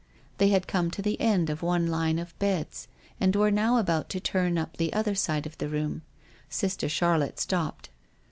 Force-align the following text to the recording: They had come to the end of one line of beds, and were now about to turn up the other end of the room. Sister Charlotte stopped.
They 0.39 0.47
had 0.47 0.65
come 0.65 0.89
to 0.89 1.01
the 1.03 1.21
end 1.21 1.51
of 1.51 1.61
one 1.61 1.85
line 1.85 2.17
of 2.17 2.33
beds, 2.39 2.87
and 3.19 3.35
were 3.35 3.51
now 3.51 3.77
about 3.77 4.09
to 4.09 4.19
turn 4.19 4.57
up 4.57 4.77
the 4.77 4.91
other 4.93 5.13
end 5.29 5.45
of 5.45 5.59
the 5.59 5.69
room. 5.69 6.01
Sister 6.49 6.89
Charlotte 6.89 7.39
stopped. 7.39 7.89